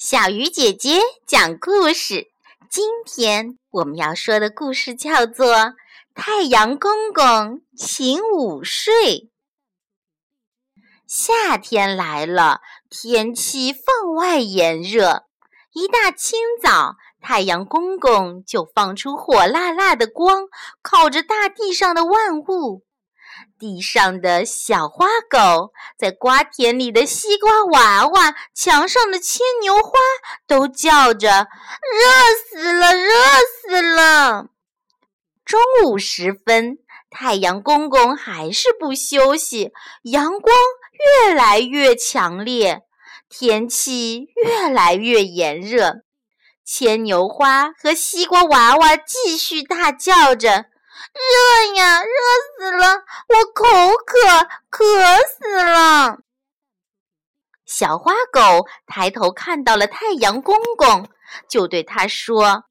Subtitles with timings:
[0.00, 2.30] 小鱼姐姐讲故事。
[2.70, 5.54] 今天我们要说的故事叫做
[6.14, 8.94] 《太阳公公请午睡》。
[11.06, 15.26] 夏天来了，天气分外炎热。
[15.74, 20.46] 一大清早，太阳公公就放出火辣辣的光，
[20.80, 22.86] 烤着大地上的万物。
[23.58, 29.90] 地上的小花狗，在瓜田里的西瓜娃娃，墙上的牵牛花，
[30.46, 31.28] 都叫着
[31.92, 33.12] ：“热死了，热
[33.62, 34.46] 死了！”
[35.44, 36.78] 中午时分，
[37.10, 39.72] 太阳公公还是不休息，
[40.04, 40.54] 阳光
[41.26, 42.82] 越来越强烈，
[43.28, 46.02] 天气越来越炎热，
[46.64, 50.69] 牵牛花和西瓜娃娃继续大叫着。
[51.12, 52.08] 热呀，热
[52.58, 53.04] 死了！
[53.28, 53.64] 我口
[54.06, 54.84] 渴，渴
[55.28, 56.18] 死了。
[57.66, 61.08] 小花狗抬头看到了太阳公公，
[61.48, 62.64] 就对他说：“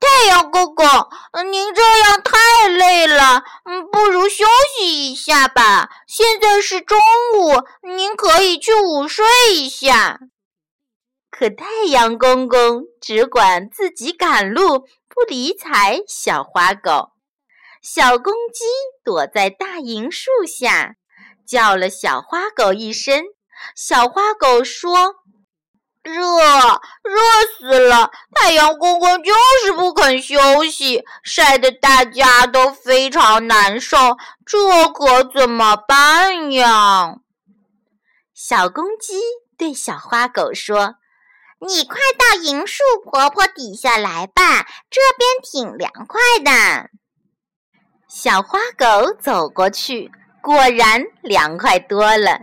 [0.00, 0.86] 太阳公公，
[1.50, 4.44] 您这样太累了，嗯，不如休
[4.76, 5.90] 息一下吧。
[6.06, 6.98] 现在是中
[7.36, 10.18] 午，您可以去午睡一下。”
[11.30, 17.10] 可太阳公公只管自己赶路，不理睬小花狗。
[17.82, 18.64] 小公鸡
[19.04, 20.96] 躲在大银树下，
[21.46, 23.22] 叫了小花狗一声。
[23.74, 25.16] 小花狗说
[26.02, 26.22] ：“热，
[27.02, 27.20] 热
[27.58, 28.10] 死了！
[28.34, 29.32] 太阳公公就
[29.64, 33.96] 是不肯休息，晒得大家都非常难受。
[34.46, 37.16] 这可怎么办呀？”
[38.34, 39.20] 小公鸡
[39.56, 40.94] 对小花狗说
[41.66, 46.90] ：“你快到银树婆婆底下来吧，这边挺凉快的。”
[48.08, 52.40] 小花狗走过去，果然凉快多了。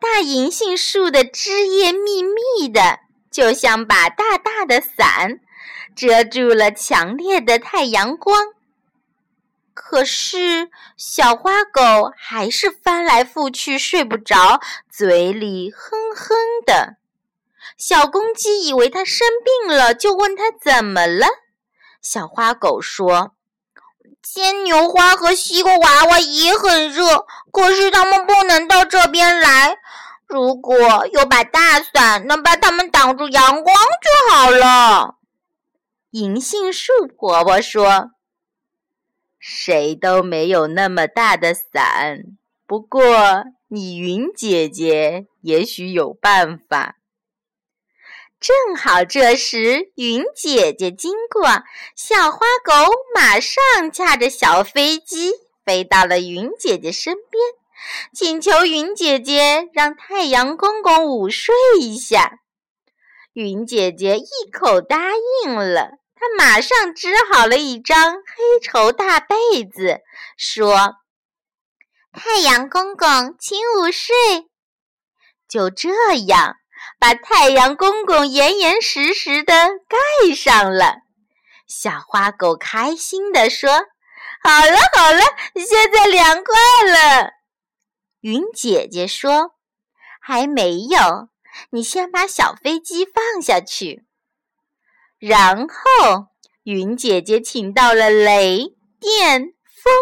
[0.00, 2.98] 大银杏树的枝叶密密的，
[3.30, 5.38] 就像把大大的伞，
[5.94, 8.48] 遮住了强烈的太阳光。
[9.72, 16.34] 可是，小花狗还是翻来覆去睡不着，嘴里哼哼
[16.66, 16.96] 的。
[17.76, 21.28] 小公鸡以为它生病了，就问它怎么了。
[22.02, 23.36] 小花狗说。
[24.22, 29.76] 牵牛花和西瓜娃娃也很热，可是他们不能到这边来。
[30.26, 35.16] 如果有把大伞能把他们挡住阳光就好了。
[36.10, 38.12] 银杏树婆婆说
[39.40, 42.22] ：“谁都没有那么大的伞，
[42.66, 46.96] 不过你云姐姐也许有办法。”
[48.40, 51.62] 正好这时，云姐姐经过，
[51.94, 52.72] 小花狗
[53.14, 57.44] 马上驾着小飞机飞到了云姐姐身边，
[58.14, 62.38] 请求云姐姐让太阳公公午睡一下。
[63.34, 65.10] 云姐姐一口答
[65.44, 69.36] 应了，她马上织好了一张黑绸大被
[69.70, 70.00] 子，
[70.38, 70.94] 说
[72.10, 74.16] ：“太阳公公，请午睡。”
[75.46, 76.56] 就这样。
[76.98, 79.52] 把太阳公公严严实实的
[79.88, 80.96] 盖上了，
[81.66, 83.70] 小花狗开心地说
[84.42, 85.20] ：“好了好了，
[85.54, 86.54] 现在凉快
[86.84, 87.30] 了。”
[88.20, 89.52] 云姐姐说
[90.20, 91.28] ：“还没有，
[91.70, 94.04] 你先把小飞机放下去。”
[95.18, 96.26] 然后，
[96.64, 99.92] 云姐姐请到了雷电风，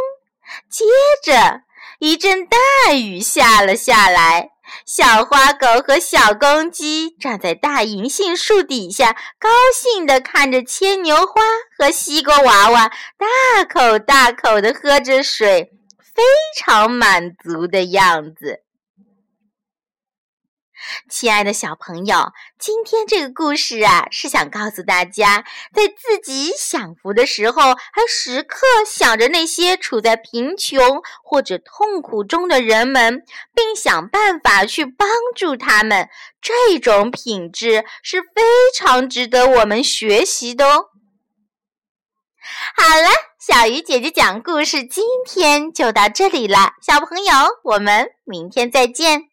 [0.71, 0.85] 接
[1.23, 1.63] 着
[1.99, 4.51] 一阵大雨下了下来。
[4.87, 11.43] 小花狗和小公鸡站在大银杏树底下，高兴地看着牵牛花
[11.79, 16.23] 和西瓜娃娃大口大口地喝着水，非
[16.57, 18.63] 常满足的样子。
[21.09, 25.45] 亲爱的小朋友，今天这个故事啊，是想告诉大家，
[25.75, 33.25] 在自己享福的时候，还时刻想着那些处在贫穷或者痛苦中的人们，
[33.55, 36.09] 并想办法去帮助他们。
[36.41, 38.43] 这种品质是非
[38.77, 40.87] 常值得我们学习的哦。
[42.77, 43.09] 好了，
[43.41, 46.75] 小鱼姐姐讲故事，今天就到这里了。
[46.81, 49.29] 小朋友，我们明天再见。